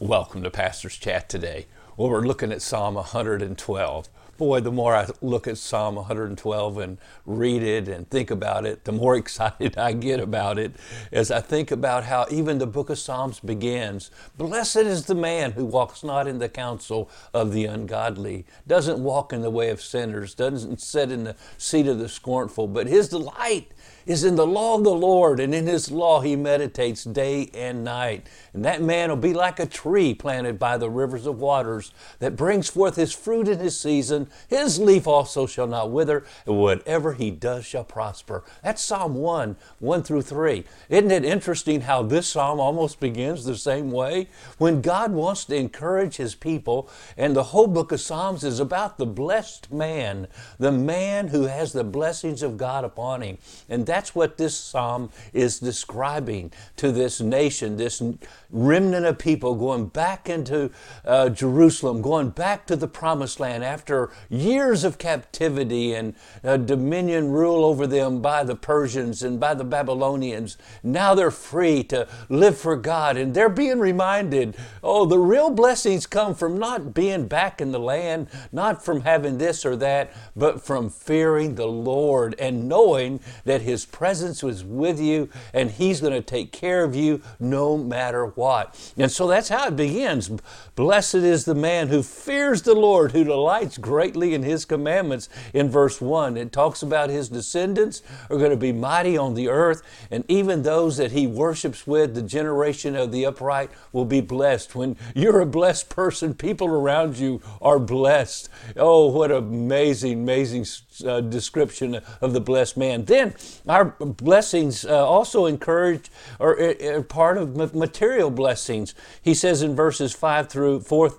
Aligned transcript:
Welcome 0.00 0.42
to 0.44 0.50
Pastor's 0.50 0.96
Chat 0.96 1.28
today. 1.28 1.66
Well, 1.94 2.08
we're 2.08 2.26
looking 2.26 2.52
at 2.52 2.62
Psalm 2.62 2.94
112. 2.94 4.08
Boy, 4.38 4.60
the 4.60 4.72
more 4.72 4.96
I 4.96 5.06
look 5.20 5.46
at 5.46 5.58
Psalm 5.58 5.96
112 5.96 6.78
and 6.78 6.96
read 7.26 7.62
it 7.62 7.86
and 7.86 8.08
think 8.08 8.30
about 8.30 8.64
it, 8.64 8.84
the 8.84 8.92
more 8.92 9.14
excited 9.18 9.76
I 9.76 9.92
get 9.92 10.18
about 10.18 10.58
it 10.58 10.72
as 11.12 11.30
I 11.30 11.42
think 11.42 11.70
about 11.70 12.04
how 12.04 12.24
even 12.30 12.56
the 12.56 12.66
book 12.66 12.88
of 12.88 12.98
Psalms 12.98 13.40
begins. 13.40 14.10
Blessed 14.38 14.78
is 14.78 15.04
the 15.04 15.14
man 15.14 15.52
who 15.52 15.66
walks 15.66 16.02
not 16.02 16.26
in 16.26 16.38
the 16.38 16.48
counsel 16.48 17.10
of 17.34 17.52
the 17.52 17.66
ungodly, 17.66 18.46
doesn't 18.66 19.04
walk 19.04 19.34
in 19.34 19.42
the 19.42 19.50
way 19.50 19.68
of 19.68 19.82
sinners, 19.82 20.34
doesn't 20.34 20.80
sit 20.80 21.12
in 21.12 21.24
the 21.24 21.36
seat 21.58 21.86
of 21.86 21.98
the 21.98 22.08
scornful, 22.08 22.66
but 22.66 22.86
his 22.86 23.10
delight 23.10 23.70
is 24.06 24.24
in 24.24 24.36
the 24.36 24.46
law 24.46 24.76
of 24.76 24.84
the 24.84 24.94
Lord, 24.94 25.40
and 25.40 25.54
in 25.54 25.66
his 25.66 25.90
law 25.90 26.20
he 26.20 26.36
meditates 26.36 27.04
day 27.04 27.50
and 27.54 27.84
night. 27.84 28.26
And 28.52 28.64
that 28.64 28.82
man 28.82 29.08
will 29.08 29.16
be 29.16 29.34
like 29.34 29.60
a 29.60 29.66
tree 29.66 30.14
planted 30.14 30.58
by 30.58 30.76
the 30.76 30.90
rivers 30.90 31.26
of 31.26 31.40
waters 31.40 31.92
that 32.18 32.36
brings 32.36 32.68
forth 32.68 32.96
his 32.96 33.12
fruit 33.12 33.48
in 33.48 33.58
his 33.58 33.78
season. 33.78 34.28
His 34.48 34.78
leaf 34.78 35.06
also 35.06 35.46
shall 35.46 35.66
not 35.66 35.90
wither, 35.90 36.24
and 36.46 36.58
whatever 36.58 37.14
he 37.14 37.30
does 37.30 37.64
shall 37.64 37.84
prosper. 37.84 38.44
That's 38.62 38.82
Psalm 38.82 39.14
1, 39.14 39.56
1 39.78 40.02
through 40.02 40.22
3. 40.22 40.64
Isn't 40.88 41.10
it 41.10 41.24
interesting 41.24 41.82
how 41.82 42.02
this 42.02 42.28
psalm 42.28 42.60
almost 42.60 43.00
begins 43.00 43.44
the 43.44 43.56
same 43.56 43.90
way? 43.90 44.28
When 44.58 44.80
God 44.80 45.12
wants 45.12 45.44
to 45.46 45.56
encourage 45.56 46.16
his 46.16 46.34
people, 46.34 46.90
and 47.16 47.36
the 47.36 47.44
whole 47.44 47.66
book 47.66 47.92
of 47.92 48.00
Psalms 48.00 48.44
is 48.44 48.60
about 48.60 48.98
the 48.98 49.06
blessed 49.06 49.72
man, 49.72 50.26
the 50.58 50.72
man 50.72 51.28
who 51.28 51.42
has 51.42 51.72
the 51.72 51.84
blessings 51.84 52.42
of 52.42 52.56
God 52.56 52.84
upon 52.84 53.22
him. 53.22 53.38
And 53.68 53.86
that's 54.00 54.14
what 54.14 54.38
this 54.38 54.56
psalm 54.56 55.10
is 55.34 55.58
describing 55.58 56.50
to 56.74 56.90
this 56.90 57.20
nation, 57.20 57.76
this 57.76 58.02
remnant 58.48 59.04
of 59.04 59.18
people 59.18 59.54
going 59.54 59.88
back 59.88 60.26
into 60.26 60.70
uh, 61.04 61.28
Jerusalem, 61.28 62.00
going 62.00 62.30
back 62.30 62.66
to 62.68 62.76
the 62.76 62.88
promised 62.88 63.40
land 63.40 63.62
after 63.62 64.10
years 64.30 64.84
of 64.84 64.96
captivity 64.96 65.92
and 65.92 66.14
uh, 66.42 66.56
dominion 66.56 67.30
rule 67.30 67.62
over 67.62 67.86
them 67.86 68.22
by 68.22 68.42
the 68.42 68.56
Persians 68.56 69.22
and 69.22 69.38
by 69.38 69.52
the 69.52 69.64
Babylonians. 69.64 70.56
Now 70.82 71.14
they're 71.14 71.30
free 71.30 71.84
to 71.84 72.08
live 72.30 72.56
for 72.56 72.76
God 72.76 73.18
and 73.18 73.34
they're 73.34 73.50
being 73.50 73.80
reminded 73.80 74.56
oh, 74.82 75.04
the 75.04 75.18
real 75.18 75.50
blessings 75.50 76.06
come 76.06 76.34
from 76.34 76.58
not 76.58 76.94
being 76.94 77.26
back 77.26 77.60
in 77.60 77.70
the 77.70 77.78
land, 77.78 78.28
not 78.50 78.82
from 78.82 79.02
having 79.02 79.36
this 79.36 79.66
or 79.66 79.76
that, 79.76 80.10
but 80.34 80.62
from 80.62 80.88
fearing 80.88 81.56
the 81.56 81.66
Lord 81.66 82.34
and 82.38 82.66
knowing 82.66 83.20
that 83.44 83.62
His 83.62 83.79
presence 83.84 84.42
was 84.42 84.64
with 84.64 85.00
you 85.00 85.28
and 85.52 85.70
He's 85.70 86.00
going 86.00 86.12
to 86.12 86.22
take 86.22 86.52
care 86.52 86.84
of 86.84 86.94
you 86.94 87.22
no 87.38 87.76
matter 87.76 88.26
what. 88.26 88.92
And 88.96 89.10
so 89.10 89.26
that's 89.26 89.48
how 89.48 89.68
it 89.68 89.76
begins. 89.76 90.30
Blessed 90.74 91.16
is 91.16 91.44
the 91.44 91.54
man 91.54 91.88
who 91.88 92.02
fears 92.02 92.62
the 92.62 92.74
Lord, 92.74 93.12
who 93.12 93.24
delights 93.24 93.78
greatly 93.78 94.34
in 94.34 94.42
His 94.42 94.64
commandments. 94.64 95.28
In 95.52 95.68
verse 95.68 96.00
1, 96.00 96.36
it 96.36 96.52
talks 96.52 96.82
about 96.82 97.10
His 97.10 97.28
descendants 97.28 98.02
are 98.30 98.38
going 98.38 98.50
to 98.50 98.56
be 98.56 98.72
mighty 98.72 99.16
on 99.16 99.34
the 99.34 99.48
earth, 99.48 99.82
and 100.10 100.24
even 100.28 100.62
those 100.62 100.96
that 100.96 101.12
He 101.12 101.26
worships 101.26 101.86
with, 101.86 102.14
the 102.14 102.22
generation 102.22 102.96
of 102.96 103.12
the 103.12 103.26
upright, 103.26 103.70
will 103.92 104.04
be 104.04 104.20
blessed. 104.20 104.74
When 104.74 104.96
you're 105.14 105.40
a 105.40 105.46
blessed 105.46 105.88
person, 105.90 106.34
people 106.34 106.68
around 106.68 107.18
you 107.18 107.40
are 107.60 107.78
blessed. 107.78 108.48
Oh, 108.76 109.08
what 109.08 109.30
amazing, 109.30 110.22
amazing 110.22 110.66
uh, 111.04 111.20
description 111.20 112.00
of 112.20 112.32
the 112.32 112.40
blessed 112.40 112.76
man. 112.76 113.04
Then 113.04 113.34
our 113.70 113.84
blessings 113.84 114.84
uh, 114.84 115.06
also 115.06 115.46
encourage 115.46 116.10
or 116.38 116.60
are 116.60 116.98
uh, 116.98 117.02
part 117.02 117.38
of 117.38 117.74
material 117.74 118.30
blessings. 118.30 118.94
He 119.22 119.34
says 119.34 119.62
in 119.62 119.76
verses 119.76 120.12
five 120.12 120.48
through 120.48 120.80
four, 120.80 121.12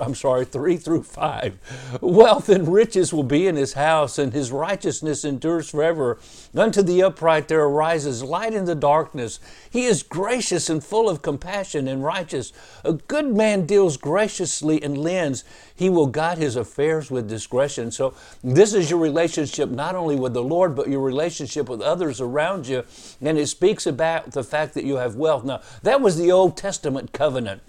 I'm 0.00 0.14
sorry, 0.14 0.44
three 0.44 0.76
through 0.76 1.04
five, 1.04 1.58
wealth 2.00 2.48
and 2.48 2.68
riches 2.68 3.12
will 3.12 3.22
be 3.22 3.46
in 3.46 3.56
his 3.56 3.72
house, 3.72 4.18
and 4.18 4.32
his 4.32 4.52
righteousness 4.52 5.24
endures 5.24 5.70
forever. 5.70 6.18
Unto 6.54 6.82
the 6.82 7.02
upright 7.02 7.48
there 7.48 7.64
arises 7.64 8.22
light 8.22 8.52
in 8.52 8.66
the 8.66 8.74
darkness. 8.74 9.40
He 9.70 9.86
is 9.86 10.02
gracious 10.02 10.68
and 10.68 10.84
full 10.84 11.08
of 11.08 11.22
compassion 11.22 11.88
and 11.88 12.04
righteous. 12.04 12.52
A 12.84 12.92
good 12.92 13.34
man 13.34 13.66
deals 13.66 13.96
graciously 13.96 14.82
and 14.82 14.98
lends. 14.98 15.44
He 15.74 15.90
will 15.90 16.06
guide 16.06 16.38
his 16.38 16.56
affairs 16.56 17.10
with 17.10 17.28
discretion. 17.28 17.90
So 17.90 18.14
this 18.42 18.74
is 18.74 18.90
your 18.90 19.00
relationship 19.00 19.70
not 19.70 19.94
only 19.94 20.16
with 20.16 20.34
the 20.34 20.42
Lord, 20.42 20.74
but 20.74 20.88
your 20.88 21.00
relationship 21.00 21.68
with 21.68 21.82
others 21.86 22.20
around 22.20 22.66
you. 22.66 22.84
And 23.20 23.38
it 23.38 23.46
speaks 23.46 23.86
about 23.86 24.32
the 24.32 24.44
fact 24.44 24.74
that 24.74 24.84
you 24.84 24.96
have 24.96 25.14
wealth. 25.14 25.44
Now, 25.44 25.62
that 25.82 26.00
was 26.00 26.18
the 26.18 26.32
Old 26.32 26.56
Testament 26.56 27.12
covenant. 27.12 27.62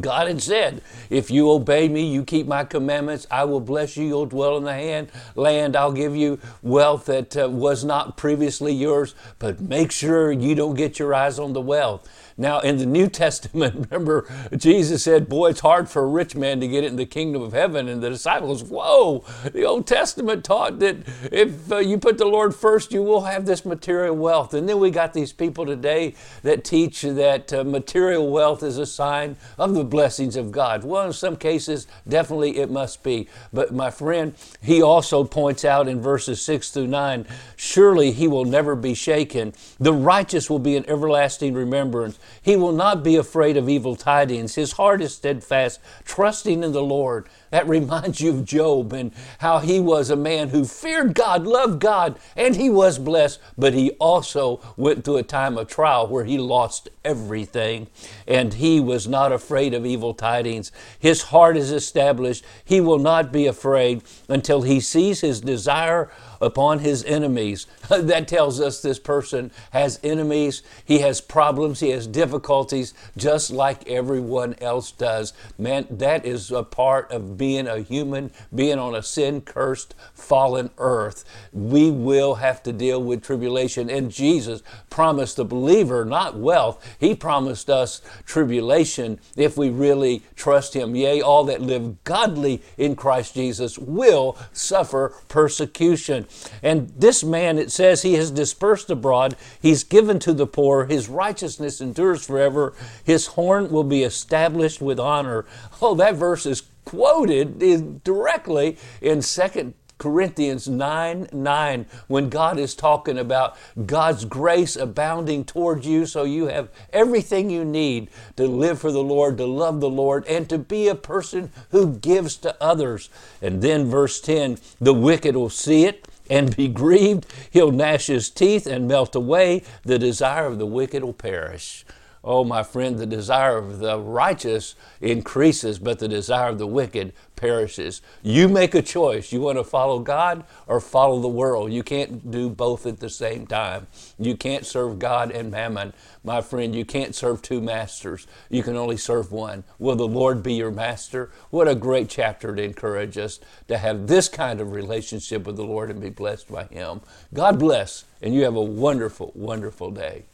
God 0.00 0.28
had 0.28 0.40
said, 0.40 0.80
If 1.10 1.30
you 1.30 1.50
obey 1.50 1.88
me, 1.88 2.06
you 2.06 2.24
keep 2.24 2.46
my 2.46 2.64
commandments, 2.64 3.26
I 3.30 3.44
will 3.44 3.60
bless 3.60 3.96
you, 3.96 4.06
you'll 4.06 4.26
dwell 4.26 4.56
in 4.56 4.64
the 4.64 4.72
hand, 4.72 5.10
land, 5.34 5.76
I'll 5.76 5.92
give 5.92 6.16
you 6.16 6.38
wealth 6.62 7.06
that 7.06 7.36
uh, 7.36 7.48
was 7.50 7.84
not 7.84 8.16
previously 8.16 8.72
yours, 8.72 9.14
but 9.38 9.60
make 9.60 9.92
sure 9.92 10.32
you 10.32 10.54
don't 10.54 10.74
get 10.74 10.98
your 10.98 11.14
eyes 11.14 11.38
on 11.38 11.52
the 11.52 11.60
wealth. 11.60 12.08
Now, 12.36 12.60
in 12.60 12.78
the 12.78 12.86
New 12.86 13.08
Testament, 13.22 13.88
remember, 13.90 14.26
Jesus 14.56 15.04
said, 15.04 15.28
Boy, 15.28 15.50
it's 15.50 15.60
hard 15.60 15.88
for 15.88 16.02
a 16.02 16.06
rich 16.06 16.34
man 16.34 16.60
to 16.60 16.68
get 16.68 16.84
into 16.84 16.96
the 16.96 17.06
kingdom 17.06 17.42
of 17.42 17.52
heaven. 17.52 17.88
And 17.88 18.02
the 18.02 18.10
disciples, 18.10 18.62
Whoa, 18.64 19.24
the 19.52 19.64
Old 19.64 19.86
Testament 19.86 20.44
taught 20.44 20.78
that 20.80 20.96
if 21.30 21.70
uh, 21.70 21.78
you 21.78 21.98
put 21.98 22.18
the 22.18 22.24
Lord 22.24 22.54
first, 22.54 22.92
you 22.92 23.02
will 23.02 23.22
have 23.22 23.46
this 23.46 23.64
material 23.64 24.16
wealth. 24.16 24.54
And 24.54 24.68
then 24.68 24.78
we 24.78 24.90
got 24.90 25.12
these 25.12 25.32
people 25.32 25.66
today 25.66 26.14
that 26.42 26.64
teach 26.64 27.02
that 27.02 27.52
uh, 27.52 27.64
material 27.64 28.30
wealth 28.30 28.62
is 28.62 28.78
a 28.78 28.86
sign 28.86 29.36
of 29.58 29.74
the 29.74 29.84
blessings 29.84 30.36
of 30.36 30.52
God. 30.52 30.84
Well, 30.84 31.06
in 31.06 31.12
some 31.12 31.36
cases, 31.36 31.86
definitely 32.08 32.58
it 32.58 32.70
must 32.70 33.02
be. 33.02 33.28
But 33.52 33.72
my 33.72 33.90
friend, 33.90 34.34
he 34.62 34.82
also 34.82 35.24
points 35.24 35.64
out 35.64 35.88
in 35.88 36.00
verses 36.00 36.42
6 36.42 36.70
through 36.70 36.88
9 36.88 37.26
surely 37.56 38.12
he 38.12 38.28
will 38.28 38.44
never 38.44 38.74
be 38.74 38.94
shaken. 38.94 39.52
The 39.78 39.92
righteous 39.92 40.50
will 40.50 40.58
be 40.58 40.76
an 40.76 40.84
everlasting 40.88 41.54
remembrance. 41.54 42.18
He 42.40 42.56
will 42.56 42.72
not 42.72 43.02
be 43.02 43.16
afraid 43.16 43.56
of 43.56 43.68
evil 43.68 43.96
tidings. 43.96 44.54
His 44.54 44.72
heart 44.72 45.02
is 45.02 45.14
steadfast, 45.14 45.80
trusting 46.04 46.62
in 46.62 46.72
the 46.72 46.82
Lord. 46.82 47.28
That 47.52 47.68
reminds 47.68 48.18
you 48.22 48.30
of 48.30 48.46
Job 48.46 48.94
and 48.94 49.12
how 49.40 49.58
he 49.58 49.78
was 49.78 50.08
a 50.08 50.16
man 50.16 50.48
who 50.48 50.64
feared 50.64 51.14
God, 51.14 51.46
loved 51.46 51.80
God, 51.80 52.18
and 52.34 52.56
he 52.56 52.70
was 52.70 52.98
blessed, 52.98 53.40
but 53.58 53.74
he 53.74 53.90
also 53.92 54.62
went 54.78 55.04
through 55.04 55.18
a 55.18 55.22
time 55.22 55.58
of 55.58 55.68
trial 55.68 56.06
where 56.06 56.24
he 56.24 56.38
lost 56.38 56.88
everything, 57.04 57.88
and 58.26 58.54
he 58.54 58.80
was 58.80 59.06
not 59.06 59.32
afraid 59.32 59.74
of 59.74 59.84
evil 59.84 60.14
tidings. 60.14 60.72
His 60.98 61.24
heart 61.24 61.58
is 61.58 61.72
established. 61.72 62.42
He 62.64 62.80
will 62.80 62.98
not 62.98 63.30
be 63.30 63.46
afraid 63.46 64.02
until 64.30 64.62
he 64.62 64.80
sees 64.80 65.20
his 65.20 65.42
desire 65.42 66.10
upon 66.40 66.80
his 66.80 67.04
enemies. 67.04 67.66
that 67.88 68.28
tells 68.28 68.60
us 68.60 68.82
this 68.82 68.98
person 68.98 69.50
has 69.70 70.00
enemies, 70.02 70.62
he 70.84 70.98
has 70.98 71.20
problems, 71.20 71.80
he 71.80 71.90
has 71.90 72.06
difficulties, 72.06 72.94
just 73.16 73.50
like 73.50 73.88
everyone 73.88 74.54
else 74.60 74.90
does. 74.90 75.32
Man, 75.58 75.86
that 75.90 76.24
is 76.26 76.50
a 76.50 76.62
part 76.62 77.10
of 77.10 77.38
being 77.42 77.66
a 77.66 77.80
human, 77.80 78.30
being 78.54 78.78
on 78.78 78.94
a 78.94 79.02
sin 79.02 79.40
cursed, 79.40 79.96
fallen 80.14 80.70
earth. 80.78 81.24
We 81.52 81.90
will 81.90 82.36
have 82.36 82.62
to 82.62 82.72
deal 82.72 83.02
with 83.02 83.20
tribulation. 83.20 83.90
And 83.90 84.12
Jesus 84.12 84.62
promised 84.90 85.38
the 85.38 85.44
believer 85.44 86.04
not 86.04 86.38
wealth, 86.38 86.96
He 87.00 87.16
promised 87.16 87.68
us 87.68 88.00
tribulation 88.26 89.18
if 89.36 89.56
we 89.56 89.70
really 89.70 90.22
trust 90.36 90.74
Him. 90.74 90.94
Yea, 90.94 91.20
all 91.20 91.42
that 91.46 91.60
live 91.60 92.04
godly 92.04 92.62
in 92.78 92.94
Christ 92.94 93.34
Jesus 93.34 93.76
will 93.76 94.38
suffer 94.52 95.12
persecution. 95.26 96.28
And 96.62 96.92
this 96.96 97.24
man, 97.24 97.58
it 97.58 97.72
says, 97.72 98.02
he 98.02 98.14
has 98.14 98.30
dispersed 98.30 98.88
abroad, 98.88 99.34
he's 99.60 99.82
given 99.82 100.20
to 100.20 100.32
the 100.32 100.46
poor, 100.46 100.86
his 100.86 101.08
righteousness 101.08 101.80
endures 101.80 102.24
forever, 102.24 102.72
his 103.02 103.26
horn 103.26 103.68
will 103.68 103.82
be 103.82 104.04
established 104.04 104.80
with 104.80 105.00
honor. 105.00 105.44
Oh, 105.80 105.96
that 105.96 106.14
verse 106.14 106.46
is 106.46 106.62
quoted 106.92 108.04
directly 108.04 108.76
in 109.00 109.22
Second 109.22 109.72
Corinthians 109.96 110.68
9 110.68 111.28
9, 111.32 111.86
when 112.06 112.28
God 112.28 112.58
is 112.58 112.74
talking 112.74 113.16
about 113.16 113.56
God's 113.86 114.26
grace 114.26 114.76
abounding 114.76 115.46
towards 115.46 115.86
you, 115.86 116.04
so 116.04 116.24
you 116.24 116.48
have 116.48 116.68
everything 116.92 117.48
you 117.48 117.64
need 117.64 118.10
to 118.36 118.46
live 118.46 118.78
for 118.78 118.92
the 118.92 119.02
Lord, 119.02 119.38
to 119.38 119.46
love 119.46 119.80
the 119.80 119.88
Lord, 119.88 120.26
and 120.26 120.50
to 120.50 120.58
be 120.58 120.86
a 120.86 120.94
person 120.94 121.50
who 121.70 121.94
gives 121.94 122.36
to 122.38 122.54
others. 122.62 123.08
And 123.40 123.62
then 123.62 123.86
verse 123.86 124.20
10 124.20 124.58
the 124.78 124.92
wicked 124.92 125.34
will 125.34 125.48
see 125.48 125.86
it 125.86 126.06
and 126.28 126.54
be 126.54 126.68
grieved. 126.68 127.24
He'll 127.50 127.72
gnash 127.72 128.08
his 128.08 128.28
teeth 128.28 128.66
and 128.66 128.86
melt 128.86 129.14
away. 129.14 129.62
The 129.84 129.98
desire 129.98 130.44
of 130.44 130.58
the 130.58 130.66
wicked 130.66 131.02
will 131.02 131.14
perish. 131.14 131.86
Oh, 132.24 132.44
my 132.44 132.62
friend, 132.62 132.98
the 132.98 133.06
desire 133.06 133.58
of 133.58 133.80
the 133.80 133.98
righteous 133.98 134.76
increases, 135.00 135.80
but 135.80 135.98
the 135.98 136.06
desire 136.06 136.50
of 136.50 136.58
the 136.58 136.68
wicked 136.68 137.12
perishes. 137.34 138.00
You 138.22 138.48
make 138.48 138.76
a 138.76 138.82
choice. 138.82 139.32
You 139.32 139.40
want 139.40 139.58
to 139.58 139.64
follow 139.64 139.98
God 139.98 140.44
or 140.68 140.78
follow 140.80 141.20
the 141.20 141.26
world. 141.26 141.72
You 141.72 141.82
can't 141.82 142.30
do 142.30 142.48
both 142.48 142.86
at 142.86 143.00
the 143.00 143.10
same 143.10 143.48
time. 143.48 143.88
You 144.20 144.36
can't 144.36 144.64
serve 144.64 145.00
God 145.00 145.32
and 145.32 145.50
mammon. 145.50 145.94
My 146.22 146.40
friend, 146.40 146.76
you 146.76 146.84
can't 146.84 147.16
serve 147.16 147.42
two 147.42 147.60
masters. 147.60 148.28
You 148.48 148.62
can 148.62 148.76
only 148.76 148.96
serve 148.96 149.32
one. 149.32 149.64
Will 149.80 149.96
the 149.96 150.06
Lord 150.06 150.44
be 150.44 150.54
your 150.54 150.70
master? 150.70 151.32
What 151.50 151.66
a 151.66 151.74
great 151.74 152.08
chapter 152.08 152.54
to 152.54 152.62
encourage 152.62 153.18
us 153.18 153.40
to 153.66 153.78
have 153.78 154.06
this 154.06 154.28
kind 154.28 154.60
of 154.60 154.70
relationship 154.70 155.44
with 155.44 155.56
the 155.56 155.64
Lord 155.64 155.90
and 155.90 156.00
be 156.00 156.10
blessed 156.10 156.52
by 156.52 156.64
Him. 156.66 157.00
God 157.34 157.58
bless, 157.58 158.04
and 158.22 158.32
you 158.32 158.44
have 158.44 158.54
a 158.54 158.62
wonderful, 158.62 159.32
wonderful 159.34 159.90
day. 159.90 160.26